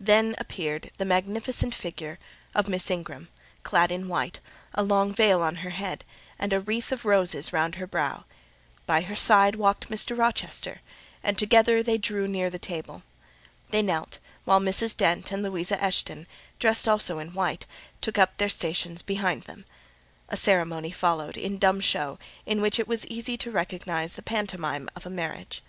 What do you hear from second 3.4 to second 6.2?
clad in white, a long veil on her head,